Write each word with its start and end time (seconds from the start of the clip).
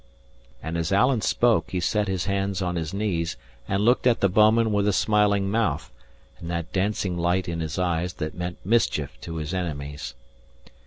And 0.63 0.79
as 0.79 0.91
Alan 0.91 1.21
spoke, 1.21 1.69
he 1.69 1.79
set 1.79 2.07
his 2.07 2.25
hands 2.25 2.59
on 2.59 2.75
his 2.75 2.91
knees 2.91 3.37
and 3.67 3.85
looked 3.85 4.07
at 4.07 4.19
the 4.19 4.29
bouman 4.29 4.71
with 4.73 4.87
a 4.87 4.93
smiling 4.93 5.51
mouth, 5.51 5.91
and 6.39 6.49
that 6.49 6.73
dancing 6.73 7.19
light 7.19 7.47
in 7.47 7.59
his 7.59 7.77
eyes 7.77 8.13
that 8.13 8.33
meant 8.33 8.57
mischief 8.65 9.21
to 9.21 9.35
his 9.35 9.53
enemies. 9.53 10.15